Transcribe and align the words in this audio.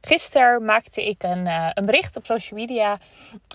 Gisteren 0.00 0.64
maakte 0.64 1.06
ik 1.08 1.22
een, 1.22 1.46
uh, 1.46 1.70
een 1.74 1.86
bericht 1.86 2.16
op 2.16 2.26
social 2.26 2.60
media. 2.60 2.98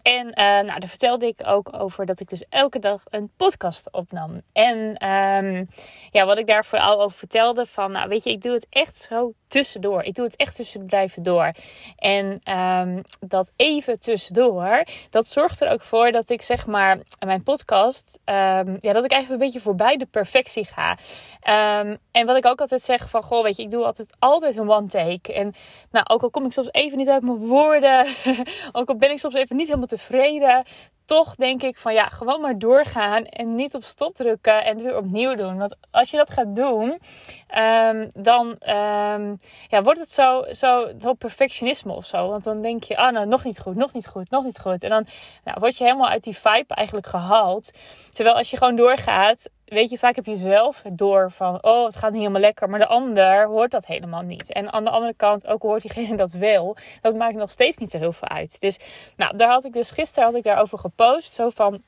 En 0.02 0.28
uh, 0.28 0.34
nou, 0.36 0.79
daar 0.79 0.88
vertelde 0.88 1.28
ik 1.28 1.41
ook 1.46 1.73
over 1.73 2.05
dat 2.05 2.20
ik 2.20 2.29
dus 2.29 2.46
elke 2.49 2.79
dag 2.79 3.03
een 3.10 3.31
podcast 3.37 3.91
opnam. 3.91 4.41
En 4.51 5.07
um, 5.09 5.69
ja, 6.11 6.25
wat 6.25 6.37
ik 6.37 6.47
daar 6.47 6.65
vooral 6.65 7.01
over 7.01 7.17
vertelde: 7.17 7.65
van 7.65 7.91
nou, 7.91 8.09
weet 8.09 8.23
je, 8.23 8.29
ik 8.29 8.41
doe 8.41 8.53
het 8.53 8.67
echt 8.69 8.97
zo 8.97 9.33
tussendoor. 9.54 10.04
Ik 10.04 10.15
doe 10.15 10.26
het 10.26 10.35
echt 10.35 10.56
tussen 10.56 10.79
de 10.79 10.86
bedrijven 10.86 11.24
door. 11.24 11.51
En 11.96 12.42
um, 12.58 13.01
dat 13.19 13.51
even 13.56 13.99
tussendoor, 13.99 14.83
dat 15.10 15.28
zorgt 15.28 15.62
er 15.62 15.69
ook 15.69 15.81
voor 15.81 16.12
dat 16.12 16.30
ik 16.30 16.41
zeg 16.41 16.68
maar 16.68 16.99
mijn 17.26 17.44
podcast, 17.44 18.20
um, 18.26 18.77
ja, 18.80 18.94
dat 18.94 19.05
ik 19.05 19.12
eigenlijk 19.12 19.30
een 19.30 19.38
beetje 19.38 19.60
voorbij 19.60 19.98
de 19.98 20.05
perfectie 20.05 20.66
ga. 20.66 20.98
en 22.12 22.26
wat 22.26 22.38
ik 22.38 22.46
ook 22.46 22.60
altijd 22.60 22.82
zeg 22.82 23.10
van, 23.10 23.24
goh, 23.24 23.44
weet 23.44 23.55
je, 23.58 23.63
ik 23.63 23.72
doe 23.72 23.86
altijd, 23.86 24.16
altijd 24.20 24.58
een 24.58 24.70
one 24.70 24.88
take. 24.88 25.34
En 25.34 25.54
nou, 25.91 26.05
ook 26.08 26.22
al 26.22 26.30
kom 26.30 26.46
ik 26.46 26.52
soms 26.52 26.70
even 26.72 26.98
niet 26.98 27.10
uit 27.10 27.24
mijn 27.24 27.38
woorden. 27.38 28.08
Ook 28.72 28.90
al 28.90 28.96
ben 28.96 29.12
ik 29.12 29.20
soms 29.20 29.34
even 29.34 29.55
niet 29.55 29.68
helemaal 29.68 29.88
tevreden. 29.88 30.63
Toch 31.05 31.35
denk 31.35 31.63
ik 31.63 31.77
van 31.77 31.93
ja, 31.93 32.05
gewoon 32.05 32.41
maar 32.41 32.59
doorgaan 32.59 33.25
en 33.25 33.55
niet 33.55 33.73
op 33.73 33.84
stop 33.84 34.16
drukken 34.16 34.63
en 34.63 34.73
het 34.73 34.84
weer 34.84 34.98
opnieuw 34.98 35.35
doen. 35.35 35.57
Want 35.57 35.76
als 35.91 36.12
je 36.12 36.17
dat 36.17 36.29
gaat 36.29 36.55
doen, 36.55 36.99
um, 37.57 38.07
dan 38.12 38.48
um, 38.48 39.39
ja, 39.67 39.81
wordt 39.81 39.99
het 39.99 40.12
zo, 40.12 40.43
zo, 40.52 40.91
zo 41.02 41.13
perfectionisme 41.13 41.93
of 41.93 42.05
zo. 42.05 42.29
Want 42.29 42.43
dan 42.43 42.62
denk 42.62 42.84
je, 42.84 42.98
ah 42.98 43.13
nou, 43.13 43.26
nog 43.26 43.43
niet 43.43 43.59
goed, 43.59 43.76
nog 43.76 43.93
niet 43.93 44.07
goed, 44.07 44.29
nog 44.29 44.43
niet 44.43 44.59
goed. 44.59 44.84
En 44.84 44.89
dan 44.89 45.05
nou, 45.43 45.59
word 45.59 45.77
je 45.77 45.84
helemaal 45.84 46.09
uit 46.09 46.23
die 46.23 46.38
vibe 46.38 46.73
eigenlijk 46.76 47.07
gehaald. 47.07 47.71
Terwijl 48.12 48.35
als 48.35 48.49
je 48.49 48.57
gewoon 48.57 48.76
doorgaat, 48.76 49.49
weet 49.66 49.90
je, 49.90 49.98
vaak 49.98 50.16
heb 50.16 50.26
je 50.26 50.35
zelf 50.35 50.82
door 50.93 51.32
van, 51.32 51.63
oh, 51.63 51.85
het 51.85 51.96
gaat 51.96 52.12
niet 52.12 52.20
helemaal 52.20 52.41
lekker. 52.41 52.70
Maar 52.70 52.79
de 52.79 52.88
ander 52.88 53.48
hoort 53.48 53.71
dat 53.71 53.85
helemaal 53.85 54.21
niet. 54.21 54.51
En 54.51 54.74
aan 54.74 54.84
de 54.84 54.90
andere 54.90 55.13
kant, 55.13 55.48
ook 55.48 55.62
hoort 55.62 55.82
diegene 55.82 56.18
dat 56.26 56.32
wel. 56.32 56.77
Dat 57.01 57.15
maakt 57.15 57.35
nog 57.35 57.51
steeds 57.51 57.77
niet 57.77 57.91
zo 57.91 57.98
heel 57.98 58.13
veel 58.13 58.27
uit. 58.27 58.60
Dus, 58.60 58.79
nou, 59.15 59.38
daar 59.38 59.49
had 59.49 59.65
ik 59.65 59.73
dus 59.73 59.91
gisteren 59.91 60.23
had 60.23 60.35
ik 60.35 60.43
daarover 60.43 60.77
gepost. 60.79 61.34
Zo 61.34 61.49
van, 61.49 61.82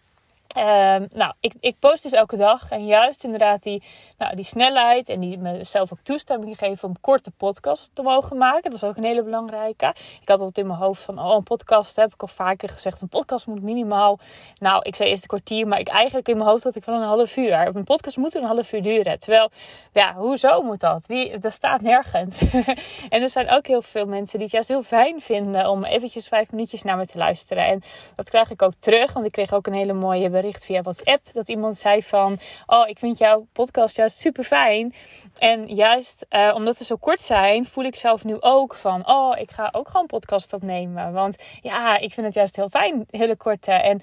Um, 0.58 1.08
nou, 1.14 1.34
ik, 1.40 1.54
ik 1.60 1.76
post 1.80 2.04
dus 2.04 2.12
elke 2.12 2.38
dag. 2.38 2.70
En 2.70 2.86
juist 2.86 3.24
inderdaad 3.24 3.64
die, 3.64 3.84
nou, 4.18 4.36
die 4.36 4.46
snelheid 4.46 5.10
en 5.10 5.20
die 5.20 5.38
mezelf 5.38 5.92
ook 5.92 6.00
toestemming 6.04 6.58
geven 6.58 6.88
om 6.88 7.00
korte 7.02 7.32
podcasts 7.32 7.90
te 7.94 8.02
mogen 8.02 8.38
maken. 8.38 8.64
Dat 8.64 8.74
is 8.74 8.84
ook 8.84 8.98
een 8.98 9.04
hele 9.04 9.24
belangrijke. 9.24 9.86
Ik 10.22 10.30
had 10.30 10.40
altijd 10.40 10.58
in 10.58 10.68
mijn 10.68 10.80
hoofd 10.80 11.02
van, 11.02 11.20
oh, 11.20 11.36
een 11.36 11.44
podcast 11.44 11.96
heb 11.96 12.14
ik 12.14 12.22
al 12.22 12.28
vaker 12.28 12.70
gezegd. 12.70 13.02
Een 13.02 13.10
podcast 13.10 13.48
moet 13.48 13.62
minimaal, 13.62 14.20
nou, 14.60 14.82
ik 14.82 14.96
zei 14.96 15.10
eerst 15.10 15.22
een 15.22 15.28
kwartier, 15.28 15.68
maar 15.68 15.80
ik 15.80 15.88
eigenlijk 15.88 16.28
in 16.28 16.38
mijn 16.38 16.50
hoofd 16.50 16.64
had 16.64 16.76
ik 16.76 16.86
wel 16.86 16.96
een 16.96 17.08
half 17.08 17.38
uur. 17.38 17.76
Een 17.76 17.84
podcast 17.84 18.18
moet 18.18 18.36
een 18.36 18.44
half 18.44 18.74
uur 18.74 18.82
duren. 18.82 19.20
Terwijl, 19.20 19.50
ja, 19.94 20.14
hoezo 20.14 20.62
moet 20.62 20.80
dat? 20.80 21.06
Wie, 21.06 21.38
dat 21.38 21.52
staat 21.52 21.82
nergens. 21.82 22.42
en 23.10 23.22
er 23.22 23.30
zijn 23.30 23.50
ook 23.50 23.68
heel 23.68 23.82
veel 23.82 24.06
mensen 24.06 24.34
die 24.34 24.44
het 24.44 24.52
juist 24.52 24.68
heel 24.68 24.84
fijn 24.84 25.22
vinden 25.22 25.70
om 25.70 25.84
eventjes 25.84 26.28
vijf 26.28 26.52
minuutjes 26.52 26.84
naar 26.84 26.98
me 26.98 27.08
te 27.08 27.18
luisteren. 27.18 27.66
En 27.66 27.84
dat 28.16 28.30
krijg 28.30 28.52
ik 28.52 28.62
ook 28.62 28.74
terug, 28.80 29.14
want 29.14 29.26
ik 29.26 29.32
kreeg 29.32 29.54
ook 29.54 29.68
een 29.68 29.74
hele 29.74 29.94
mooie 29.94 30.30
bericht 30.30 30.44
via 30.54 30.82
WhatsApp. 30.82 31.34
Dat 31.34 31.50
iemand 31.50 31.78
zei 31.78 32.04
van, 32.04 32.40
oh, 32.66 32.88
ik 32.88 33.00
vind 33.00 33.18
jouw 33.18 33.48
podcast 33.52 33.96
juist 33.96 34.20
super 34.20 34.44
fijn. 34.44 34.94
En 35.38 35.68
juist 35.68 36.26
uh, 36.30 36.52
omdat 36.56 36.78
ze 36.78 36.84
zo 36.84 36.96
kort 36.96 37.20
zijn, 37.20 37.66
voel 37.66 37.84
ik 37.84 37.96
zelf 37.96 38.24
nu 38.24 38.36
ook 38.40 38.76
van, 38.76 39.08
oh, 39.08 39.40
ik 39.40 39.52
ga 39.52 39.70
ook 39.72 39.88
gewoon 39.88 40.06
podcast 40.06 40.54
opnemen. 40.54 41.14
Want 41.14 41.36
ja, 41.62 41.98
ik 41.98 42.14
vind 42.14 42.26
het 42.26 42.36
juist 42.36 42.56
heel 42.56 42.70
fijn, 42.70 43.06
hele 43.10 43.36
korte. 43.36 43.72
En 43.72 44.02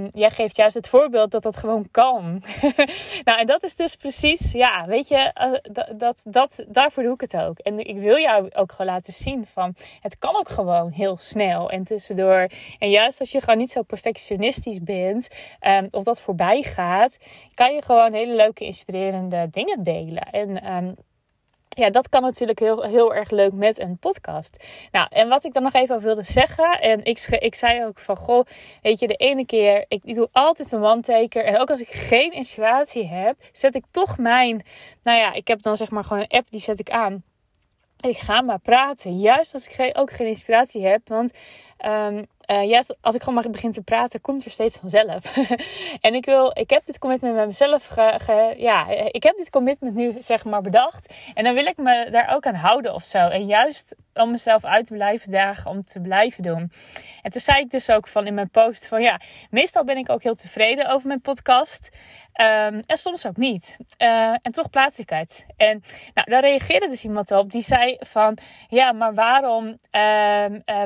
um, 0.00 0.10
jij 0.14 0.30
geeft 0.30 0.56
juist 0.56 0.74
het 0.74 0.88
voorbeeld 0.88 1.30
dat 1.30 1.42
dat 1.42 1.56
gewoon 1.56 1.88
kan. 1.90 2.42
nou, 3.24 3.38
en 3.38 3.46
dat 3.46 3.62
is 3.62 3.74
dus 3.74 3.96
precies, 3.96 4.52
ja, 4.52 4.84
weet 4.86 5.08
je, 5.08 5.32
dat, 5.62 5.88
dat, 5.96 6.22
dat, 6.24 6.64
daarvoor 6.68 7.02
doe 7.02 7.14
ik 7.14 7.20
het 7.20 7.36
ook. 7.36 7.58
En 7.58 7.78
ik 7.78 7.96
wil 7.96 8.18
jou 8.18 8.50
ook 8.54 8.72
gewoon 8.72 8.92
laten 8.92 9.12
zien 9.12 9.46
van, 9.52 9.74
het 10.00 10.18
kan 10.18 10.36
ook 10.36 10.48
gewoon 10.48 10.90
heel 10.90 11.16
snel 11.16 11.70
en 11.70 11.84
tussendoor. 11.84 12.48
En 12.78 12.90
juist 12.90 13.20
als 13.20 13.32
je 13.32 13.40
gewoon 13.40 13.58
niet 13.58 13.70
zo 13.70 13.82
perfectionistisch 13.82 14.82
bent, 14.82 15.28
um, 15.76 15.88
of 15.90 16.04
dat 16.04 16.20
voorbij 16.20 16.62
gaat, 16.62 17.18
kan 17.54 17.74
je 17.74 17.82
gewoon 17.82 18.12
hele 18.12 18.34
leuke, 18.34 18.64
inspirerende 18.64 19.48
dingen 19.50 19.82
delen. 19.82 20.22
En 20.22 20.74
um, 20.74 20.94
ja, 21.68 21.90
dat 21.90 22.08
kan 22.08 22.22
natuurlijk 22.22 22.58
heel, 22.58 22.82
heel 22.82 23.14
erg 23.14 23.30
leuk 23.30 23.52
met 23.52 23.78
een 23.78 23.98
podcast. 23.98 24.64
Nou, 24.90 25.06
en 25.10 25.28
wat 25.28 25.44
ik 25.44 25.52
dan 25.52 25.62
nog 25.62 25.72
even 25.72 25.94
over 25.94 26.06
wilde 26.06 26.24
zeggen. 26.24 26.80
En 26.80 27.04
ik, 27.04 27.18
ik 27.38 27.54
zei 27.54 27.84
ook 27.84 27.98
van, 27.98 28.16
goh, 28.16 28.44
weet 28.82 28.98
je, 28.98 29.06
de 29.06 29.14
ene 29.14 29.46
keer, 29.46 29.84
ik, 29.88 30.04
ik 30.04 30.14
doe 30.14 30.28
altijd 30.32 30.72
een 30.72 30.84
one-taker. 30.84 31.44
En 31.44 31.58
ook 31.58 31.70
als 31.70 31.80
ik 31.80 31.88
geen 31.88 32.32
inspiratie 32.32 33.06
heb, 33.06 33.36
zet 33.52 33.74
ik 33.74 33.84
toch 33.90 34.18
mijn, 34.18 34.64
nou 35.02 35.18
ja, 35.18 35.32
ik 35.32 35.48
heb 35.48 35.62
dan 35.62 35.76
zeg 35.76 35.90
maar 35.90 36.04
gewoon 36.04 36.22
een 36.22 36.38
app, 36.38 36.50
die 36.50 36.60
zet 36.60 36.80
ik 36.80 36.90
aan. 36.90 37.22
En 38.00 38.10
ik 38.10 38.18
ga 38.18 38.40
maar 38.40 38.58
praten. 38.58 39.18
Juist 39.18 39.54
als 39.54 39.68
ik 39.68 39.98
ook 39.98 40.10
geen 40.10 40.26
inspiratie 40.26 40.86
heb. 40.86 41.08
Want 41.08 41.32
um, 41.86 42.26
uh, 42.50 42.68
juist 42.68 42.94
als 43.00 43.14
ik 43.14 43.22
gewoon 43.22 43.34
maar 43.34 43.50
begin 43.50 43.70
te 43.70 43.82
praten, 43.82 44.20
komt 44.20 44.44
er 44.44 44.50
steeds 44.50 44.76
vanzelf. 44.76 45.36
en 46.00 46.14
ik 46.14 46.24
wil, 46.24 46.50
ik 46.54 46.70
heb 46.70 46.86
dit 46.86 46.98
commitment 46.98 47.34
met 47.34 47.46
mezelf, 47.46 47.96
ja, 48.56 48.88
ik 48.88 49.22
heb 49.22 49.36
dit 49.36 49.50
commitment 49.50 49.94
nu 49.94 50.14
zeg 50.18 50.44
maar 50.44 50.62
bedacht. 50.62 51.14
En 51.34 51.44
dan 51.44 51.54
wil 51.54 51.66
ik 51.66 51.76
me 51.76 52.08
daar 52.10 52.34
ook 52.34 52.46
aan 52.46 52.54
houden 52.54 52.94
of 52.94 53.04
zo. 53.04 53.18
En 53.18 53.46
juist 53.46 53.94
om 54.14 54.30
mezelf 54.30 54.64
uit 54.64 54.86
te 54.86 54.92
blijven 54.92 55.30
dagen, 55.30 55.70
om 55.70 55.82
te 55.82 56.00
blijven 56.00 56.42
doen. 56.42 56.72
En 57.22 57.30
toen 57.30 57.40
zei 57.40 57.60
ik 57.60 57.70
dus 57.70 57.90
ook 57.90 58.08
van 58.08 58.26
in 58.26 58.34
mijn 58.34 58.50
post 58.50 58.86
van 58.86 59.02
ja, 59.02 59.20
meestal 59.50 59.84
ben 59.84 59.96
ik 59.96 60.10
ook 60.10 60.22
heel 60.22 60.34
tevreden 60.34 60.90
over 60.90 61.06
mijn 61.06 61.20
podcast. 61.20 61.90
Um, 62.40 62.82
en 62.86 62.96
soms 62.96 63.26
ook 63.26 63.36
niet. 63.36 63.76
Uh, 63.98 64.28
en 64.28 64.52
toch 64.52 64.70
plaats 64.70 64.98
ik 64.98 65.10
het. 65.10 65.46
En 65.56 65.82
nou, 66.14 66.30
daar 66.30 66.40
reageerde 66.40 66.88
dus 66.88 67.04
iemand 67.04 67.30
op. 67.30 67.50
Die 67.50 67.62
zei 67.62 67.96
van 68.00 68.38
ja, 68.68 68.92
maar 68.92 69.14
waarom, 69.14 69.66
uh, 69.66 69.74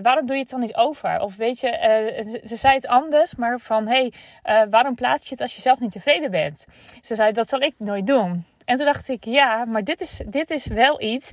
waarom 0.02 0.26
doe 0.26 0.36
je 0.36 0.42
het 0.42 0.50
dan 0.50 0.60
niet 0.60 0.76
over? 0.76 1.20
Of 1.20 1.36
weet 1.36 1.60
je, 1.60 1.68
uh, 1.68 2.42
ze 2.44 2.56
zei 2.56 2.74
het 2.74 2.86
anders, 2.86 3.34
maar 3.34 3.58
van 3.58 3.86
hé, 3.86 4.10
hey, 4.42 4.68
waarom 4.68 4.94
plaats 4.94 5.24
je 5.24 5.30
het 5.30 5.40
als 5.40 5.54
je 5.54 5.60
zelf 5.60 5.78
niet 5.78 5.90
tevreden 5.90 6.30
bent? 6.30 6.66
Ze 7.02 7.14
zei 7.14 7.32
dat 7.32 7.48
zal 7.48 7.60
ik 7.60 7.74
nooit 7.78 8.06
doen. 8.06 8.44
En 8.64 8.76
toen 8.76 8.86
dacht 8.86 9.08
ik, 9.08 9.24
ja, 9.24 9.64
maar 9.64 9.84
dit 9.84 10.00
is, 10.00 10.20
dit 10.26 10.50
is 10.50 10.66
wel 10.66 11.02
iets. 11.02 11.30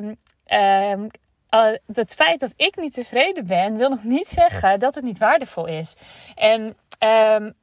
Um, 0.00 1.10
het 1.92 2.14
feit 2.14 2.40
dat 2.40 2.52
ik 2.56 2.76
niet 2.76 2.94
tevreden 2.94 3.46
ben, 3.46 3.76
wil 3.76 3.88
nog 3.88 4.04
niet 4.04 4.28
zeggen 4.28 4.78
dat 4.78 4.94
het 4.94 5.04
niet 5.04 5.18
waardevol 5.18 5.66
is. 5.66 5.96
En 6.34 6.76
um, 6.98 7.54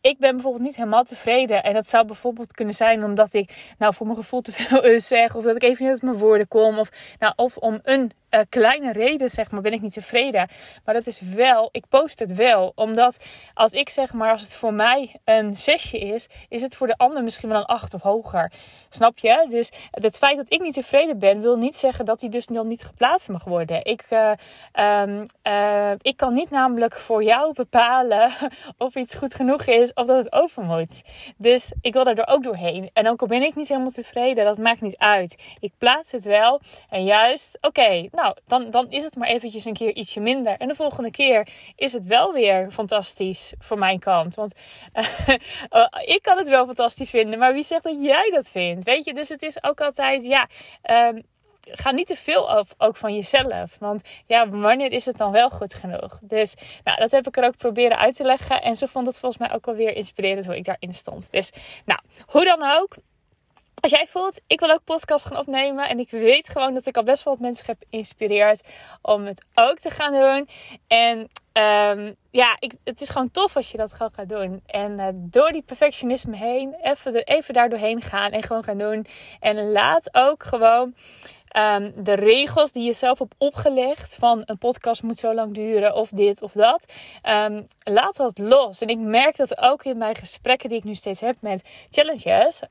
ik 0.00 0.18
ben 0.18 0.32
bijvoorbeeld 0.32 0.64
niet 0.64 0.76
helemaal 0.76 1.04
tevreden. 1.04 1.62
En 1.62 1.74
dat 1.74 1.88
zou 1.88 2.06
bijvoorbeeld 2.06 2.52
kunnen 2.52 2.74
zijn 2.74 3.04
omdat 3.04 3.34
ik 3.34 3.74
nou 3.78 3.94
voor 3.94 4.06
mijn 4.06 4.18
gevoel 4.18 4.40
te 4.40 4.52
veel 4.52 5.00
zeg. 5.00 5.34
Of 5.34 5.42
dat 5.42 5.56
ik 5.56 5.62
even 5.62 5.84
niet 5.84 5.92
uit 5.92 6.02
mijn 6.02 6.18
woorden 6.18 6.48
kom. 6.48 6.78
Of, 6.78 6.90
nou, 7.18 7.32
of 7.36 7.56
om 7.56 7.80
een 7.82 8.12
uh, 8.30 8.40
kleine 8.48 8.92
reden, 8.92 9.30
zeg 9.30 9.50
maar, 9.50 9.60
ben 9.60 9.72
ik 9.72 9.80
niet 9.80 9.92
tevreden. 9.92 10.48
Maar 10.84 10.94
dat 10.94 11.06
is 11.06 11.20
wel, 11.20 11.68
ik 11.72 11.84
post 11.88 12.18
het 12.18 12.34
wel. 12.34 12.72
Omdat 12.74 13.16
als 13.54 13.72
ik 13.72 13.88
zeg 13.88 14.12
maar, 14.12 14.32
als 14.32 14.42
het 14.42 14.54
voor 14.54 14.74
mij 14.74 15.20
een 15.24 15.56
zesje 15.56 15.98
is, 15.98 16.28
is 16.48 16.62
het 16.62 16.74
voor 16.74 16.86
de 16.86 16.96
ander 16.96 17.22
misschien 17.22 17.48
wel 17.48 17.58
een 17.58 17.64
acht 17.64 17.94
of 17.94 18.02
hoger. 18.02 18.52
Snap 18.88 19.18
je? 19.18 19.46
Dus 19.50 19.72
het 19.90 20.18
feit 20.18 20.36
dat 20.36 20.52
ik 20.52 20.60
niet 20.60 20.74
tevreden 20.74 21.18
ben, 21.18 21.40
wil 21.40 21.56
niet 21.56 21.76
zeggen 21.76 22.04
dat 22.04 22.20
hij 22.20 22.30
dus 22.30 22.46
dan 22.46 22.68
niet 22.68 22.84
geplaatst 22.84 23.28
mag 23.28 23.44
worden. 23.44 23.84
Ik, 23.84 24.04
uh, 24.10 24.32
um, 25.02 25.26
uh, 25.46 25.90
ik 26.00 26.16
kan 26.16 26.32
niet 26.32 26.50
namelijk 26.50 26.94
voor 26.96 27.22
jou 27.22 27.52
bepalen 27.52 28.30
of 28.78 28.94
iets 28.94 29.14
goed 29.14 29.34
genoeg 29.34 29.64
is 29.64 29.92
of 29.92 30.06
dat 30.06 30.24
het 30.24 30.32
over 30.32 30.62
moet. 30.62 31.02
Dus 31.36 31.72
ik 31.80 31.92
wil 31.92 32.04
daardoor 32.04 32.26
ook 32.26 32.42
doorheen. 32.42 32.90
En 32.92 33.08
ook 33.08 33.20
al 33.20 33.26
ben 33.26 33.42
ik 33.42 33.54
niet 33.54 33.68
helemaal 33.68 33.90
tevreden, 33.90 34.44
dat 34.44 34.58
maakt 34.58 34.80
niet 34.80 34.96
uit. 34.96 35.42
Ik 35.60 35.72
plaats 35.78 36.12
het 36.12 36.24
wel. 36.24 36.60
En 36.88 37.04
juist, 37.04 37.56
oké, 37.60 37.80
okay, 37.80 38.08
nou, 38.20 38.36
dan, 38.46 38.70
dan 38.70 38.90
is 38.90 39.04
het 39.04 39.16
maar 39.16 39.28
eventjes 39.28 39.64
een 39.64 39.74
keer 39.74 39.94
ietsje 39.94 40.20
minder. 40.20 40.56
En 40.58 40.68
de 40.68 40.74
volgende 40.74 41.10
keer 41.10 41.48
is 41.76 41.92
het 41.92 42.06
wel 42.06 42.32
weer 42.32 42.70
fantastisch 42.70 43.54
voor 43.58 43.78
mijn 43.78 43.98
kant. 43.98 44.34
Want 44.34 44.54
uh, 44.94 45.86
ik 46.14 46.22
kan 46.22 46.38
het 46.38 46.48
wel 46.48 46.66
fantastisch 46.66 47.10
vinden, 47.10 47.38
maar 47.38 47.52
wie 47.52 47.62
zegt 47.62 47.82
dat 47.82 48.00
jij 48.02 48.30
dat 48.30 48.50
vindt? 48.50 48.84
Weet 48.84 49.04
je, 49.04 49.14
dus 49.14 49.28
het 49.28 49.42
is 49.42 49.62
ook 49.62 49.80
altijd, 49.80 50.24
ja. 50.24 50.48
Um, 51.08 51.22
ga 51.72 51.90
niet 51.90 52.06
te 52.06 52.16
veel 52.16 52.50
af, 52.50 52.74
ook 52.78 52.96
van 52.96 53.14
jezelf. 53.14 53.76
Want 53.78 54.02
ja, 54.26 54.48
wanneer 54.48 54.92
is 54.92 55.06
het 55.06 55.16
dan 55.16 55.32
wel 55.32 55.50
goed 55.50 55.74
genoeg? 55.74 56.18
Dus 56.22 56.54
nou, 56.84 56.98
dat 56.98 57.10
heb 57.10 57.26
ik 57.26 57.36
er 57.36 57.44
ook 57.44 57.56
proberen 57.56 57.98
uit 57.98 58.16
te 58.16 58.24
leggen. 58.24 58.62
En 58.62 58.76
ze 58.76 58.88
vond 58.88 59.06
het 59.06 59.18
volgens 59.18 59.40
mij 59.40 59.56
ook 59.56 59.66
alweer 59.66 59.96
inspirerend 59.96 60.46
hoe 60.46 60.56
ik 60.56 60.64
daarin 60.64 60.94
stond. 60.94 61.30
Dus 61.30 61.52
nou, 61.84 62.00
hoe 62.26 62.44
dan 62.44 62.62
ook. 62.62 62.96
Als 63.80 63.92
jij 63.92 64.06
voelt, 64.06 64.40
ik 64.46 64.60
wil 64.60 64.70
ook 64.70 64.84
podcast 64.84 65.26
gaan 65.26 65.38
opnemen. 65.38 65.88
En 65.88 65.98
ik 65.98 66.10
weet 66.10 66.48
gewoon 66.48 66.74
dat 66.74 66.86
ik 66.86 66.96
al 66.96 67.02
best 67.02 67.22
wel 67.22 67.32
wat 67.32 67.42
mensen 67.42 67.66
heb 67.66 67.76
geïnspireerd 67.90 68.62
om 69.02 69.24
het 69.24 69.42
ook 69.54 69.78
te 69.78 69.90
gaan 69.90 70.12
doen. 70.12 70.48
En 70.86 71.18
um, 71.98 72.16
ja, 72.30 72.56
ik, 72.58 72.72
het 72.84 73.00
is 73.00 73.08
gewoon 73.08 73.30
tof 73.30 73.56
als 73.56 73.70
je 73.70 73.76
dat 73.76 73.92
gewoon 73.92 74.12
gaat 74.14 74.28
doen. 74.28 74.62
En 74.66 74.98
uh, 74.98 75.06
door 75.14 75.52
die 75.52 75.62
perfectionisme 75.62 76.36
heen, 76.36 76.74
even, 76.82 77.24
even 77.24 77.54
daar 77.54 77.68
doorheen 77.68 78.00
gaan 78.00 78.30
en 78.30 78.42
gewoon 78.42 78.64
gaan 78.64 78.78
doen. 78.78 79.06
En 79.40 79.72
laat 79.72 80.14
ook 80.14 80.42
gewoon 80.42 80.94
ehm, 81.48 81.90
de 81.96 82.14
regels 82.14 82.72
die 82.72 82.84
je 82.84 82.92
zelf 82.92 83.18
hebt 83.18 83.34
opgelegd 83.38 84.14
van 84.14 84.42
een 84.44 84.58
podcast 84.58 85.02
moet 85.02 85.18
zo 85.18 85.34
lang 85.34 85.54
duren 85.54 85.94
of 85.94 86.08
dit 86.08 86.42
of 86.42 86.52
dat. 86.52 86.92
Um, 87.28 87.66
laat 87.82 88.16
dat 88.16 88.38
los. 88.38 88.80
En 88.80 88.88
ik 88.88 88.98
merk 88.98 89.36
dat 89.36 89.58
ook 89.58 89.84
in 89.84 89.98
mijn 89.98 90.16
gesprekken 90.16 90.68
die 90.68 90.78
ik 90.78 90.84
nu 90.84 90.94
steeds 90.94 91.20
heb 91.20 91.36
met 91.40 91.68
challenges. 91.90 92.62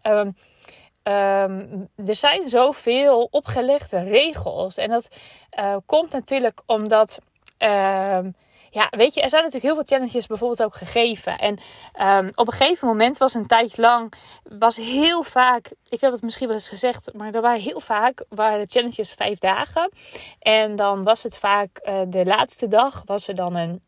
Um, 1.04 1.90
er 2.06 2.16
zijn 2.16 2.50
zoveel 2.50 3.28
opgelegde 3.32 3.98
regels. 3.98 4.78
En 4.78 4.90
dat 4.90 5.08
uh, 5.60 5.76
komt 5.86 6.12
natuurlijk 6.12 6.62
omdat 6.66 7.20
ja, 8.72 8.88
weet 8.90 9.14
je, 9.14 9.22
er 9.22 9.30
zijn 9.30 9.44
natuurlijk 9.44 9.74
heel 9.74 9.84
veel 9.84 9.98
challenges 9.98 10.28
bijvoorbeeld 10.28 10.64
ook 10.64 10.76
gegeven. 10.76 11.38
En 11.38 11.60
um, 12.02 12.32
op 12.36 12.48
een 12.48 12.54
gegeven 12.54 12.88
moment 12.88 13.18
was 13.18 13.34
een 13.34 13.48
tijd 13.48 13.78
lang, 13.78 14.14
was 14.44 14.78
heel 14.78 15.24
vaak, 15.24 15.72
ik 15.90 16.02
heb 16.02 16.12
het 16.12 16.22
misschien 16.22 16.48
wel 16.48 16.56
eens 16.56 16.70
gezegd, 16.70 17.14
maar 17.14 17.34
er 17.34 17.42
waren 17.42 17.62
heel 17.62 17.80
vaak, 17.80 18.26
waren 18.30 18.60
de 18.60 18.72
challenges 18.72 19.14
vijf 19.14 19.40
dagen. 19.40 19.92
En 20.40 20.76
dan 20.76 21.04
was 21.04 21.24
het 21.24 21.38
vaak 21.38 21.80
uh, 21.84 22.02
de 22.08 22.26
laatste 22.26 22.68
dag, 22.68 23.02
was 23.06 23.28
er 23.28 23.36
dan 23.36 23.56
een 23.56 23.82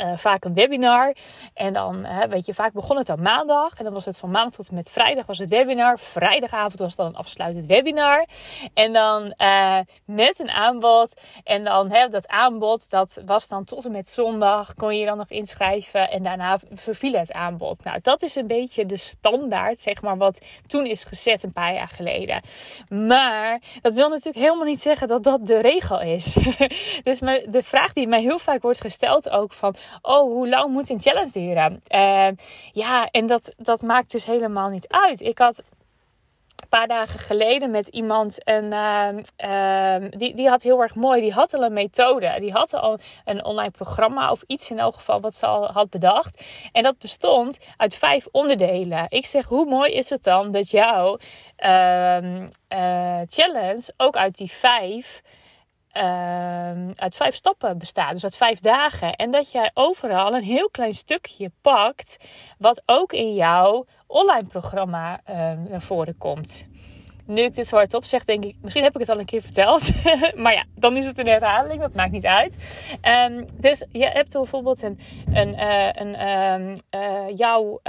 uh, 0.00 0.16
vaak 0.16 0.44
een 0.44 0.54
webinar. 0.54 1.14
En 1.54 1.72
dan, 1.72 2.06
weet 2.28 2.46
je, 2.46 2.54
vaak 2.54 2.72
begon 2.72 2.96
het 2.96 3.10
aan 3.10 3.22
maandag. 3.22 3.74
En 3.78 3.84
dan 3.84 3.92
was 3.92 4.04
het 4.04 4.18
van 4.18 4.30
maandag 4.30 4.52
tot 4.52 4.68
en 4.68 4.74
met 4.74 4.90
vrijdag 4.90 5.26
was 5.26 5.38
het 5.38 5.48
webinar. 5.48 5.98
Vrijdagavond 5.98 6.78
was 6.78 6.96
dan 6.96 7.06
een 7.06 7.16
afsluitend 7.16 7.66
webinar. 7.66 8.26
En 8.74 8.92
dan 8.92 9.34
uh, 9.38 9.78
met 10.04 10.38
een 10.38 10.50
aanbod. 10.50 11.20
En 11.44 11.64
dan 11.64 11.90
hè, 11.90 12.08
dat 12.08 12.28
aanbod, 12.28 12.90
dat 12.90 13.20
was 13.26 13.48
dan 13.48 13.64
tot 13.64 13.84
en 13.84 13.92
met 13.92 14.08
zondag. 14.08 14.74
Kon 14.74 14.94
je 14.94 15.00
je 15.00 15.06
dan 15.06 15.16
nog 15.16 15.30
inschrijven. 15.30 16.10
En 16.10 16.22
daarna 16.22 16.58
verviel 16.74 17.12
het 17.12 17.32
aanbod. 17.32 17.84
Nou, 17.84 17.98
dat 18.02 18.22
is 18.22 18.34
een 18.34 18.46
beetje 18.46 18.86
de 18.86 18.96
standaard, 18.96 19.80
zeg 19.80 20.02
maar, 20.02 20.16
wat 20.16 20.40
toen 20.66 20.86
is 20.86 21.04
gezet 21.04 21.42
een 21.42 21.52
paar 21.52 21.74
jaar 21.74 21.88
geleden. 21.88 22.42
Maar 22.88 23.60
dat 23.82 23.94
wil 23.94 24.08
natuurlijk 24.08 24.44
helemaal 24.44 24.64
niet 24.64 24.82
zeggen 24.82 25.08
dat 25.08 25.22
dat 25.22 25.46
de 25.46 25.60
regel 25.60 26.00
is. 26.00 26.36
dus 27.08 27.18
de 27.18 27.62
vraag 27.62 27.92
die 27.92 28.08
mij 28.08 28.20
heel 28.20 28.38
vaak 28.38 28.62
wordt 28.62 28.80
gesteld 28.80 29.30
ook 29.30 29.52
van 29.52 29.74
oh, 30.02 30.32
hoe 30.32 30.48
lang 30.48 30.72
moet 30.72 30.90
een 30.90 31.00
challenge 31.00 31.32
duren? 31.32 31.82
Uh, 31.94 32.28
ja, 32.72 33.08
en 33.10 33.26
dat, 33.26 33.52
dat 33.56 33.82
maakt 33.82 34.10
dus 34.10 34.24
helemaal 34.26 34.68
niet 34.68 34.88
uit. 34.88 35.20
Ik 35.20 35.38
had 35.38 35.62
een 36.56 36.68
paar 36.68 36.86
dagen 36.86 37.18
geleden 37.18 37.70
met 37.70 37.86
iemand 37.86 38.48
een. 38.48 38.72
Uh, 39.44 40.10
die, 40.10 40.34
die 40.34 40.48
had 40.48 40.62
heel 40.62 40.82
erg 40.82 40.94
mooi. 40.94 41.20
Die 41.20 41.32
had 41.32 41.54
al 41.54 41.64
een 41.64 41.72
methode. 41.72 42.36
Die 42.40 42.52
had 42.52 42.74
al 42.74 42.98
een 43.24 43.44
online 43.44 43.70
programma. 43.70 44.30
Of 44.30 44.42
iets 44.46 44.70
in 44.70 44.78
elk 44.78 44.94
geval 44.94 45.20
wat 45.20 45.36
ze 45.36 45.46
al 45.46 45.66
had 45.72 45.90
bedacht. 45.90 46.44
En 46.72 46.82
dat 46.82 46.98
bestond 46.98 47.58
uit 47.76 47.94
vijf 47.94 48.26
onderdelen. 48.30 49.06
Ik 49.08 49.26
zeg, 49.26 49.46
hoe 49.46 49.66
mooi 49.66 49.92
is 49.92 50.10
het 50.10 50.24
dan 50.24 50.50
dat 50.50 50.70
jouw 50.70 51.18
uh, 51.64 52.18
challenge 53.26 53.92
ook 53.96 54.16
uit 54.16 54.36
die 54.36 54.50
vijf 54.50 55.22
uh, 55.96 56.94
uit 56.94 57.16
vijf 57.16 57.34
stappen 57.34 57.78
bestaat. 57.78 58.12
Dus 58.12 58.24
uit 58.24 58.36
vijf 58.36 58.60
dagen. 58.60 59.14
En 59.14 59.30
dat 59.30 59.52
jij 59.52 59.70
overal 59.74 60.34
een 60.34 60.42
heel 60.42 60.70
klein 60.70 60.92
stukje 60.92 61.50
pakt. 61.60 62.16
Wat 62.58 62.82
ook 62.86 63.12
in 63.12 63.34
jouw 63.34 63.86
online 64.06 64.46
programma 64.48 65.20
uh, 65.30 65.34
naar 65.68 65.80
voren 65.80 66.18
komt. 66.18 66.66
Nu 67.26 67.42
ik 67.42 67.54
dit 67.54 67.66
zo 67.66 67.76
hardop 67.76 68.04
zeg, 68.04 68.24
denk 68.24 68.44
ik, 68.44 68.56
misschien 68.60 68.82
heb 68.82 68.94
ik 68.94 69.00
het 69.00 69.08
al 69.08 69.18
een 69.18 69.24
keer 69.24 69.42
verteld. 69.42 69.90
maar 70.42 70.52
ja, 70.52 70.64
dan 70.74 70.96
is 70.96 71.06
het 71.06 71.18
een 71.18 71.26
herhaling, 71.26 71.80
dat 71.80 71.94
maakt 71.94 72.12
niet 72.12 72.26
uit. 72.26 72.56
Um, 73.30 73.46
dus 73.60 73.86
je 73.92 74.06
hebt 74.06 74.32
bijvoorbeeld 74.32 74.82
een, 74.82 74.98
een, 75.32 75.48
uh, 75.48 75.88
een 75.92 76.16
uh, 76.90 77.36
jouw 77.36 77.80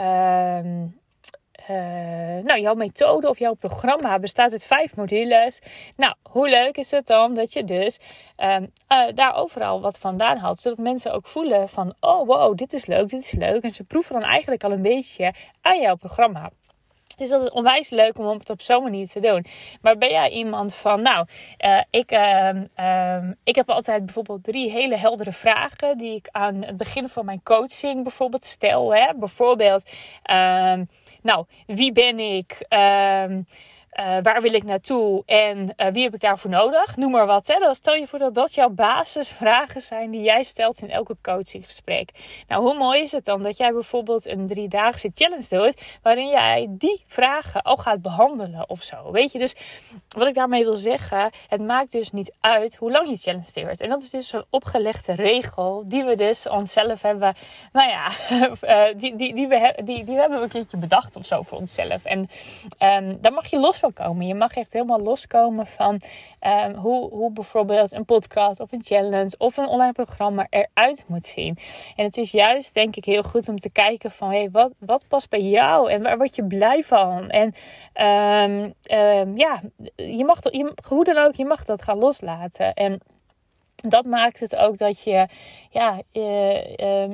uh, 1.69 2.43
nou, 2.43 2.59
jouw 2.59 2.73
methode 2.73 3.29
of 3.29 3.39
jouw 3.39 3.53
programma 3.53 4.19
bestaat 4.19 4.51
uit 4.51 4.63
vijf 4.63 4.95
modules. 4.95 5.61
Nou, 5.95 6.13
hoe 6.29 6.49
leuk 6.49 6.77
is 6.77 6.91
het 6.91 7.07
dan 7.07 7.33
dat 7.33 7.53
je 7.53 7.63
dus 7.63 7.99
uh, 8.37 8.55
uh, 8.91 9.07
daar 9.13 9.35
overal 9.35 9.81
wat 9.81 9.97
vandaan 9.97 10.37
haalt. 10.37 10.59
Zodat 10.59 10.77
mensen 10.77 11.13
ook 11.13 11.27
voelen 11.27 11.69
van, 11.69 11.93
oh 11.99 12.27
wow, 12.27 12.57
dit 12.57 12.73
is 12.73 12.85
leuk, 12.85 13.09
dit 13.09 13.21
is 13.21 13.31
leuk. 13.31 13.63
En 13.63 13.73
ze 13.73 13.83
proeven 13.83 14.19
dan 14.19 14.29
eigenlijk 14.29 14.63
al 14.63 14.71
een 14.71 14.81
beetje 14.81 15.33
aan 15.61 15.81
jouw 15.81 15.95
programma. 15.95 16.49
Dus 17.17 17.29
dat 17.29 17.41
is 17.41 17.49
onwijs 17.49 17.89
leuk 17.89 18.19
om 18.19 18.27
het 18.27 18.49
op 18.49 18.61
zo'n 18.61 18.83
manier 18.83 19.07
te 19.07 19.19
doen. 19.19 19.45
Maar 19.81 19.97
ben 19.97 20.09
jij 20.09 20.29
iemand 20.29 20.75
van, 20.75 21.01
nou, 21.01 21.27
uh, 21.65 21.81
ik, 21.89 22.11
uh, 22.11 22.49
uh, 22.79 23.29
ik 23.43 23.55
heb 23.55 23.69
altijd 23.69 24.05
bijvoorbeeld 24.05 24.43
drie 24.43 24.71
hele 24.71 24.95
heldere 24.97 25.31
vragen 25.31 25.97
die 25.97 26.15
ik 26.15 26.27
aan 26.31 26.63
het 26.63 26.77
begin 26.77 27.09
van 27.09 27.25
mijn 27.25 27.43
coaching 27.43 28.03
bijvoorbeeld 28.03 28.45
stel. 28.45 28.93
Hè? 28.95 29.13
Bijvoorbeeld, 29.15 29.89
ehm, 30.23 30.83
nou, 31.21 31.45
wie 31.65 31.91
ben 31.91 32.19
ik? 32.19 32.65
Uh, 33.93 34.17
waar 34.21 34.41
wil 34.41 34.53
ik 34.53 34.63
naartoe 34.63 35.23
en 35.25 35.73
uh, 35.77 35.87
wie 35.87 36.03
heb 36.03 36.13
ik 36.13 36.19
daarvoor 36.19 36.51
nodig? 36.51 36.97
Noem 36.97 37.11
maar 37.11 37.25
wat. 37.25 37.47
Hè? 37.47 37.59
Dan 37.59 37.75
stel 37.75 37.93
je 37.93 38.07
voor 38.07 38.19
dat 38.19 38.33
dat 38.33 38.53
jouw 38.53 38.69
basisvragen 38.69 39.81
zijn 39.81 40.11
die 40.11 40.21
jij 40.21 40.43
stelt 40.43 40.81
in 40.81 40.89
elke 40.89 41.15
coachinggesprek. 41.21 42.09
Nou, 42.47 42.61
hoe 42.61 42.77
mooi 42.77 43.01
is 43.01 43.11
het 43.11 43.25
dan 43.25 43.43
dat 43.43 43.57
jij 43.57 43.71
bijvoorbeeld 43.71 44.25
een 44.25 44.47
driedaagse 44.47 45.11
challenge 45.13 45.47
doet 45.49 45.81
waarin 46.01 46.29
jij 46.29 46.67
die 46.69 47.03
vragen 47.07 47.61
al 47.61 47.77
gaat 47.77 48.01
behandelen 48.01 48.69
of 48.69 48.83
zo. 48.83 49.11
Weet 49.11 49.31
je, 49.31 49.39
dus 49.39 49.55
wat 50.09 50.27
ik 50.27 50.33
daarmee 50.33 50.63
wil 50.63 50.75
zeggen, 50.75 51.31
het 51.47 51.61
maakt 51.61 51.91
dus 51.91 52.11
niet 52.11 52.33
uit 52.39 52.75
hoe 52.75 52.91
lang 52.91 53.09
je 53.09 53.17
challenge 53.17 53.51
duurt. 53.53 53.81
En 53.81 53.89
dat 53.89 54.03
is 54.03 54.09
dus 54.09 54.33
een 54.33 54.45
opgelegde 54.49 55.13
regel 55.13 55.83
die 55.85 56.03
we 56.03 56.15
dus 56.15 56.47
onszelf 56.49 57.01
hebben, 57.01 57.35
nou 57.71 57.89
ja, 57.89 58.07
uh, 58.29 58.93
die, 58.99 59.15
die, 59.15 59.33
die, 59.33 59.47
we, 59.47 59.73
die, 59.83 60.03
die 60.03 60.15
we 60.15 60.21
hebben 60.21 60.41
een 60.41 60.49
keertje 60.49 60.77
bedacht 60.77 61.15
of 61.15 61.25
zo 61.25 61.41
voor 61.41 61.57
onszelf. 61.57 62.05
En 62.05 62.19
um, 62.79 63.21
daar 63.21 63.33
mag 63.33 63.47
je 63.47 63.59
los 63.59 63.76
van 63.79 63.93
komen. 63.93 64.27
Je 64.27 64.35
mag 64.35 64.55
echt 64.55 64.73
helemaal 64.73 64.99
loskomen 64.99 65.67
van 65.67 66.01
um, 66.41 66.75
hoe, 66.75 67.09
hoe 67.09 67.31
bijvoorbeeld 67.31 67.91
een 67.91 68.05
podcast 68.05 68.59
of 68.59 68.71
een 68.71 68.83
challenge 68.83 69.35
of 69.37 69.57
een 69.57 69.67
online 69.67 69.91
programma 69.91 70.47
eruit 70.49 71.03
moet 71.07 71.25
zien. 71.25 71.57
En 71.95 72.05
het 72.05 72.17
is 72.17 72.31
juist 72.31 72.73
denk 72.73 72.95
ik 72.95 73.05
heel 73.05 73.23
goed 73.23 73.49
om 73.49 73.59
te 73.59 73.69
kijken 73.69 74.11
van 74.11 74.29
hey, 74.29 74.49
wat, 74.51 74.71
wat 74.79 75.07
past 75.07 75.29
bij 75.29 75.41
jou 75.41 75.91
en 75.91 76.01
waar 76.01 76.17
word 76.17 76.35
je 76.35 76.43
blij 76.43 76.83
van? 76.83 77.29
En 77.29 77.53
um, 78.51 78.73
um, 78.97 79.37
ja, 79.37 79.61
je 79.95 80.25
mag 80.25 80.39
dat, 80.39 80.73
hoe 80.87 81.03
dan 81.03 81.17
ook, 81.17 81.35
je 81.35 81.45
mag 81.45 81.65
dat 81.65 81.81
gaan 81.81 81.97
loslaten. 81.97 82.73
En 82.73 83.01
dat 83.75 84.05
maakt 84.05 84.39
het 84.39 84.55
ook 84.55 84.77
dat 84.77 85.03
je 85.03 85.27
ja, 85.69 86.01
je, 86.11 86.21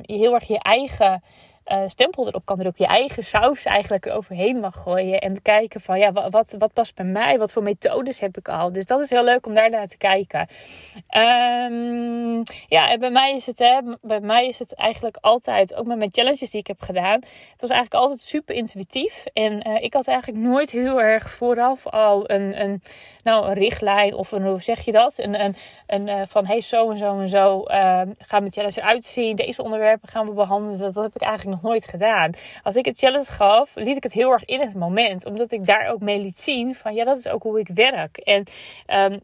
je 0.01 0.13
heel 0.17 0.33
erg 0.33 0.47
je 0.47 0.59
eigen 0.59 1.23
uh, 1.71 1.81
stempel 1.87 2.27
erop 2.27 2.45
kan 2.45 2.57
drukken. 2.57 2.85
Je 2.85 2.91
eigen 2.91 3.23
saus 3.23 3.65
eigenlijk 3.65 4.05
eroverheen 4.05 4.59
mag 4.59 4.77
gooien. 4.77 5.19
En 5.19 5.41
kijken 5.41 5.81
van 5.81 5.99
ja, 5.99 6.29
wat, 6.29 6.55
wat 6.57 6.73
past 6.73 6.95
bij 6.95 7.05
mij? 7.05 7.37
Wat 7.37 7.51
voor 7.51 7.63
methodes 7.63 8.19
heb 8.19 8.37
ik 8.37 8.49
al? 8.49 8.71
Dus 8.71 8.85
dat 8.85 8.99
is 8.99 9.09
heel 9.09 9.23
leuk 9.23 9.45
om 9.45 9.53
daar 9.53 9.69
naar 9.69 9.87
te 9.87 9.97
kijken. 9.97 10.39
Um, 10.39 12.43
ja, 12.67 12.91
en 12.91 12.99
bij 12.99 13.11
mij 13.11 13.35
is 13.35 13.45
het, 13.45 13.59
hè, 13.59 13.79
bij 14.01 14.19
mij 14.19 14.47
is 14.47 14.59
het 14.59 14.75
eigenlijk 14.75 15.17
altijd, 15.21 15.75
ook 15.75 15.85
met 15.85 15.97
mijn 15.97 16.11
challenges 16.11 16.51
die 16.51 16.59
ik 16.59 16.67
heb 16.67 16.81
gedaan. 16.81 17.19
Het 17.51 17.61
was 17.61 17.69
eigenlijk 17.69 18.03
altijd 18.03 18.19
super 18.19 18.55
intuïtief. 18.55 19.23
En 19.33 19.67
uh, 19.67 19.83
ik 19.83 19.93
had 19.93 20.07
eigenlijk 20.07 20.43
nooit 20.43 20.71
heel 20.71 21.01
erg 21.01 21.31
vooraf 21.31 21.87
al 21.87 22.29
een, 22.29 22.61
een, 22.61 22.81
nou, 23.23 23.47
een 23.47 23.53
richtlijn 23.53 24.13
of 24.13 24.31
een, 24.31 24.45
hoe 24.45 24.61
zeg 24.61 24.85
je 24.85 24.91
dat? 24.91 25.13
Een, 25.17 25.43
een, 25.43 25.55
een 25.87 26.07
uh, 26.07 26.21
van 26.27 26.45
hey, 26.45 26.61
zo 26.61 26.91
en 26.91 26.97
zo 26.97 27.19
en 27.19 27.29
zo 27.29 27.63
uh, 27.67 28.01
gaan 28.17 28.39
mijn 28.39 28.51
challenges 28.51 28.79
uitzien. 28.79 29.35
Deze 29.35 29.63
onderwerpen 29.63 30.09
gaan 30.09 30.27
we 30.27 30.33
behandelen. 30.33 30.93
Dat 30.93 31.03
heb 31.03 31.15
ik 31.15 31.21
eigenlijk 31.21 31.52
nog 31.53 31.61
nooit 31.61 31.87
gedaan. 31.87 32.31
Als 32.63 32.75
ik 32.75 32.85
het 32.85 32.97
challenge 32.97 33.31
gaf, 33.31 33.71
liet 33.75 33.97
ik 33.97 34.03
het 34.03 34.13
heel 34.13 34.31
erg 34.31 34.45
in 34.45 34.59
het 34.59 34.73
moment. 34.75 35.25
Omdat 35.25 35.51
ik 35.51 35.65
daar 35.65 35.89
ook 35.91 35.99
mee 35.99 36.19
liet 36.19 36.39
zien 36.39 36.75
van 36.75 36.93
ja, 36.93 37.03
dat 37.03 37.17
is 37.17 37.27
ook 37.27 37.43
hoe 37.43 37.59
ik 37.59 37.69
werk. 37.73 38.17
En 38.17 38.43
um, 39.11 39.19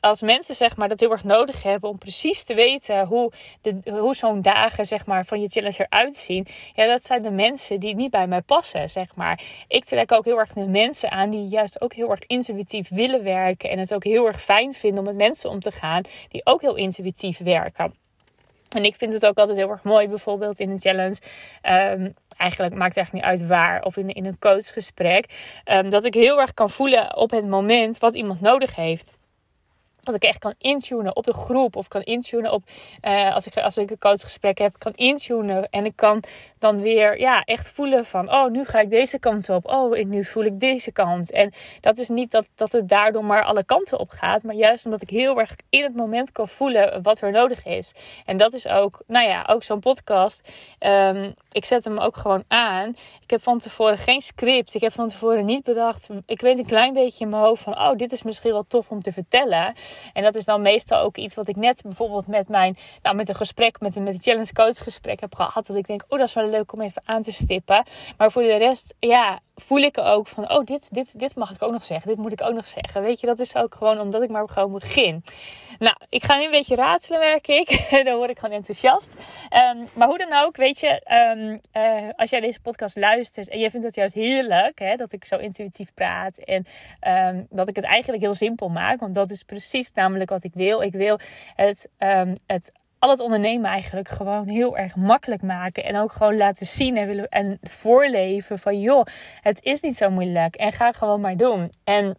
als 0.00 0.22
mensen 0.22 0.54
zeg 0.54 0.76
maar, 0.76 0.88
dat 0.88 1.00
heel 1.00 1.10
erg 1.10 1.24
nodig 1.24 1.62
hebben 1.62 1.90
om 1.90 1.98
precies 1.98 2.42
te 2.42 2.54
weten 2.54 3.06
hoe, 3.06 3.32
de, 3.60 3.80
hoe 3.90 4.14
zo'n 4.14 4.42
dagen 4.42 4.86
zeg 4.86 5.06
maar, 5.06 5.24
van 5.24 5.40
je 5.40 5.48
challenge 5.48 5.86
eruit 5.88 6.16
zien. 6.16 6.46
Ja, 6.74 6.86
dat 6.86 7.04
zijn 7.04 7.22
de 7.22 7.30
mensen 7.30 7.80
die 7.80 7.94
niet 7.94 8.10
bij 8.10 8.26
mij 8.26 8.42
passen. 8.42 8.90
Zeg 8.90 9.14
maar. 9.14 9.42
Ik 9.68 9.84
trek 9.84 10.12
ook 10.12 10.24
heel 10.24 10.38
erg 10.38 10.52
de 10.52 10.66
mensen 10.66 11.10
aan 11.10 11.30
die 11.30 11.48
juist 11.48 11.80
ook 11.80 11.92
heel 11.92 12.10
erg 12.10 12.26
intuïtief 12.26 12.88
willen 12.88 13.24
werken. 13.24 13.70
En 13.70 13.78
het 13.78 13.94
ook 13.94 14.04
heel 14.04 14.26
erg 14.26 14.42
fijn 14.42 14.74
vinden 14.74 14.98
om 14.98 15.04
met 15.04 15.16
mensen 15.16 15.50
om 15.50 15.60
te 15.60 15.72
gaan 15.72 16.02
die 16.28 16.46
ook 16.46 16.60
heel 16.60 16.76
intuïtief 16.76 17.38
werken. 17.38 17.99
En 18.76 18.84
ik 18.84 18.94
vind 18.94 19.12
het 19.12 19.26
ook 19.26 19.38
altijd 19.38 19.58
heel 19.58 19.70
erg 19.70 19.82
mooi, 19.82 20.08
bijvoorbeeld 20.08 20.60
in 20.60 20.70
een 20.70 20.78
challenge. 20.78 21.16
Um, 21.62 22.14
eigenlijk 22.36 22.74
maakt 22.74 22.94
het 22.94 23.04
echt 23.04 23.12
niet 23.12 23.22
uit 23.22 23.46
waar. 23.46 23.82
Of 23.82 23.96
in, 23.96 24.08
in 24.08 24.24
een 24.24 24.38
coachgesprek. 24.38 25.24
Um, 25.64 25.90
dat 25.90 26.04
ik 26.04 26.14
heel 26.14 26.40
erg 26.40 26.54
kan 26.54 26.70
voelen 26.70 27.16
op 27.16 27.30
het 27.30 27.46
moment 27.46 27.98
wat 27.98 28.14
iemand 28.14 28.40
nodig 28.40 28.74
heeft 28.74 29.18
Dat 30.12 30.22
ik 30.22 30.28
echt 30.28 30.38
kan 30.38 30.54
intunen 30.58 31.16
op 31.16 31.24
de 31.24 31.32
groep 31.32 31.76
of 31.76 31.88
kan 31.88 32.02
intunen 32.02 32.52
op 32.52 32.62
uh, 33.02 33.34
als, 33.34 33.46
ik, 33.46 33.56
als 33.56 33.76
ik 33.76 33.90
een 33.90 33.98
coachgesprek 33.98 34.58
heb, 34.58 34.78
kan 34.78 34.92
intunen 34.94 35.68
en 35.70 35.84
ik 35.84 35.96
kan 35.96 36.22
dan 36.58 36.80
weer 36.80 37.20
ja, 37.20 37.42
echt 37.44 37.68
voelen 37.68 38.06
van 38.06 38.32
oh, 38.32 38.50
nu 38.50 38.64
ga 38.64 38.80
ik 38.80 38.90
deze 38.90 39.18
kant 39.18 39.48
op. 39.48 39.66
Oh, 39.66 40.04
nu 40.04 40.24
voel 40.24 40.44
ik 40.44 40.60
deze 40.60 40.92
kant. 40.92 41.30
En 41.30 41.52
dat 41.80 41.98
is 41.98 42.08
niet 42.08 42.30
dat, 42.30 42.46
dat 42.54 42.72
het 42.72 42.88
daardoor 42.88 43.24
maar 43.24 43.44
alle 43.44 43.64
kanten 43.64 43.98
op 43.98 44.10
gaat, 44.10 44.42
maar 44.42 44.54
juist 44.54 44.84
omdat 44.84 45.02
ik 45.02 45.10
heel 45.10 45.38
erg 45.38 45.56
in 45.70 45.82
het 45.82 45.96
moment 45.96 46.32
kan 46.32 46.48
voelen 46.48 47.02
wat 47.02 47.20
er 47.20 47.30
nodig 47.30 47.64
is. 47.64 47.92
En 48.26 48.36
dat 48.36 48.52
is 48.52 48.66
ook, 48.66 49.02
nou 49.06 49.28
ja, 49.28 49.44
ook 49.48 49.62
zo'n 49.62 49.80
podcast. 49.80 50.48
Um, 50.80 51.34
ik 51.52 51.64
zet 51.64 51.84
hem 51.84 51.98
ook 51.98 52.16
gewoon 52.16 52.44
aan. 52.48 52.88
Ik 53.22 53.30
heb 53.30 53.42
van 53.42 53.58
tevoren 53.58 53.98
geen 53.98 54.20
script. 54.20 54.74
Ik 54.74 54.80
heb 54.80 54.92
van 54.92 55.08
tevoren 55.08 55.44
niet 55.44 55.64
bedacht. 55.64 56.08
Ik 56.26 56.40
weet 56.40 56.58
een 56.58 56.66
klein 56.66 56.92
beetje 56.92 57.24
in 57.24 57.30
mijn 57.30 57.42
hoofd 57.42 57.62
van, 57.62 57.78
oh, 57.78 57.96
dit 57.96 58.12
is 58.12 58.22
misschien 58.22 58.52
wel 58.52 58.64
tof 58.68 58.90
om 58.90 59.02
te 59.02 59.12
vertellen. 59.12 59.74
En 60.12 60.22
dat 60.22 60.34
is 60.34 60.44
dan 60.44 60.62
meestal 60.62 61.00
ook 61.00 61.16
iets 61.16 61.34
wat 61.34 61.48
ik 61.48 61.56
net 61.56 61.82
bijvoorbeeld 61.82 62.26
met 62.26 62.48
mijn, 62.48 62.76
nou, 63.02 63.16
met 63.16 63.28
een 63.28 63.34
gesprek, 63.34 63.80
met 63.80 63.96
een, 63.96 64.02
met 64.02 64.14
een 64.14 64.22
challenge 64.22 64.52
coach 64.52 64.78
gesprek 64.82 65.20
heb 65.20 65.34
gehad. 65.34 65.66
Dat 65.66 65.76
ik 65.76 65.86
denk, 65.86 66.04
oh, 66.08 66.18
dat 66.18 66.28
is 66.28 66.34
wel 66.34 66.48
leuk 66.48 66.72
om 66.72 66.80
even 66.80 67.02
aan 67.04 67.22
te 67.22 67.32
stippen. 67.32 67.84
Maar 68.16 68.32
voor 68.32 68.42
de 68.42 68.56
rest, 68.56 68.94
ja, 68.98 69.40
voel 69.60 69.78
ik 69.78 69.98
ook 69.98 70.28
van, 70.28 70.50
oh, 70.50 70.64
dit, 70.64 70.94
dit, 70.94 71.18
dit 71.18 71.36
mag 71.36 71.50
ik 71.50 71.62
ook 71.62 71.72
nog 71.72 71.84
zeggen. 71.84 72.08
Dit 72.08 72.18
moet 72.18 72.32
ik 72.32 72.42
ook 72.42 72.54
nog 72.54 72.66
zeggen. 72.66 73.02
Weet 73.02 73.20
je, 73.20 73.26
dat 73.26 73.40
is 73.40 73.54
ook 73.54 73.74
gewoon 73.74 74.00
omdat 74.00 74.22
ik 74.22 74.30
maar 74.30 74.48
gewoon 74.48 74.72
begin. 74.72 75.24
Nou, 75.78 75.96
ik 76.08 76.24
ga 76.24 76.36
nu 76.36 76.44
een 76.44 76.50
beetje 76.50 76.74
ratelen, 76.74 77.20
merk 77.20 77.48
ik. 77.48 77.88
dan 78.06 78.16
word 78.16 78.30
ik 78.30 78.38
gewoon 78.38 78.54
enthousiast. 78.54 79.14
Um, 79.74 79.86
maar 79.94 80.08
hoe 80.08 80.18
dan 80.18 80.32
ook, 80.32 80.56
weet 80.56 80.78
je, 80.78 81.02
um, 81.36 81.60
uh, 81.82 82.08
als 82.16 82.30
jij 82.30 82.40
deze 82.40 82.60
podcast 82.60 82.96
luistert 82.96 83.48
en 83.48 83.58
jij 83.58 83.70
vindt 83.70 83.86
het 83.86 83.94
juist 83.94 84.14
heerlijk, 84.14 84.78
hè, 84.78 84.96
dat 84.96 85.12
ik 85.12 85.24
zo 85.24 85.36
intuïtief 85.36 85.94
praat 85.94 86.38
en 86.38 86.66
um, 87.08 87.46
dat 87.50 87.68
ik 87.68 87.76
het 87.76 87.84
eigenlijk 87.84 88.22
heel 88.22 88.34
simpel 88.34 88.68
maak, 88.68 89.00
want 89.00 89.14
dat 89.14 89.30
is 89.30 89.42
precies 89.42 89.92
namelijk 89.92 90.30
wat 90.30 90.44
ik 90.44 90.54
wil. 90.54 90.82
Ik 90.82 90.92
wil 90.92 91.18
het, 91.54 91.88
het 92.46 92.72
al 93.00 93.10
het 93.10 93.20
ondernemen 93.20 93.70
eigenlijk 93.70 94.08
gewoon 94.08 94.48
heel 94.48 94.76
erg 94.76 94.96
makkelijk 94.96 95.42
maken. 95.42 95.84
En 95.84 95.96
ook 95.96 96.12
gewoon 96.12 96.36
laten 96.36 96.66
zien 96.66 96.96
en, 96.96 97.06
willen, 97.06 97.28
en 97.28 97.58
voorleven 97.62 98.58
van 98.58 98.80
joh, 98.80 99.06
het 99.40 99.62
is 99.62 99.80
niet 99.80 99.96
zo 99.96 100.10
moeilijk. 100.10 100.54
En 100.54 100.72
ga 100.72 100.92
gewoon 100.92 101.20
maar 101.20 101.36
doen. 101.36 101.70
En 101.84 102.16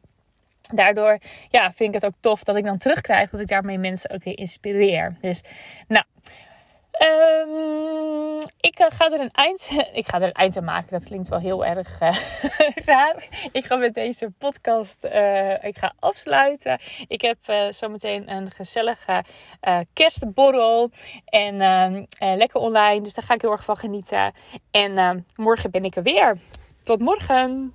daardoor 0.73 1.17
ja, 1.49 1.73
vind 1.73 1.95
ik 1.95 2.01
het 2.01 2.05
ook 2.05 2.19
tof 2.19 2.43
dat 2.43 2.55
ik 2.55 2.63
dan 2.63 2.77
terugkrijg 2.77 3.29
dat 3.29 3.39
ik 3.39 3.47
daarmee 3.47 3.77
mensen 3.77 4.09
ook 4.09 4.23
weer 4.23 4.37
inspireer. 4.37 5.17
Dus 5.21 5.43
nou, 5.87 6.05
Um, 7.01 8.37
ik 8.59 8.79
uh, 8.79 8.85
ga 8.89 9.11
er 9.11 9.19
een 9.19 9.31
eind. 9.31 9.71
Ik 9.93 10.07
ga 10.07 10.17
er 10.17 10.27
een 10.27 10.31
eind 10.31 10.57
aan 10.57 10.63
maken. 10.63 10.91
Dat 10.91 11.03
klinkt 11.03 11.27
wel 11.27 11.39
heel 11.39 11.65
erg 11.65 12.01
uh, 12.01 12.17
raar. 12.85 13.27
Ik 13.51 13.65
ga 13.65 13.75
met 13.75 13.93
deze 13.93 14.31
podcast. 14.37 15.05
Uh, 15.05 15.63
ik 15.63 15.77
ga 15.77 15.93
afsluiten. 15.99 16.79
Ik 17.07 17.21
heb 17.21 17.37
zometeen 17.69 18.31
een 18.31 18.51
gezellige 18.51 19.23
kerstborrel. 19.93 20.91
En 21.25 21.61
ehm, 21.61 22.03
lekker 22.37 22.59
online. 22.59 23.01
Dus 23.01 23.13
daar 23.13 23.25
ga 23.25 23.33
ik 23.33 23.41
heel 23.41 23.51
erg 23.51 23.63
van 23.63 23.77
genieten. 23.77 24.33
En 24.71 24.97
ehm, 24.97 25.19
morgen 25.35 25.71
ben 25.71 25.85
ik 25.85 25.95
er 25.95 26.03
weer. 26.03 26.37
Tot 26.83 26.99
morgen. 26.99 27.73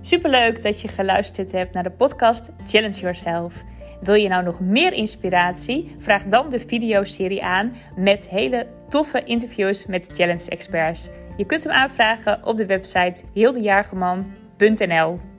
Superleuk 0.00 0.62
dat 0.62 0.80
je 0.80 0.88
geluisterd 0.88 1.52
hebt 1.52 1.74
naar 1.74 1.82
de 1.82 1.90
podcast 1.90 2.50
Challenge 2.66 3.00
Yourself. 3.00 3.64
Wil 4.04 4.14
je 4.14 4.28
nou 4.28 4.44
nog 4.44 4.60
meer 4.60 4.92
inspiratie? 4.92 5.94
Vraag 5.98 6.24
dan 6.24 6.50
de 6.50 6.60
videoserie 6.60 7.44
aan 7.44 7.74
met 7.96 8.28
hele 8.28 8.66
toffe 8.88 9.24
interviews 9.24 9.86
met 9.86 10.10
challenge 10.12 10.50
experts. 10.50 11.08
Je 11.36 11.46
kunt 11.46 11.62
hem 11.62 11.72
aanvragen 11.72 12.46
op 12.46 12.56
de 12.56 12.66
website 12.66 13.22
heeldejaargeman.nl. 13.34 15.33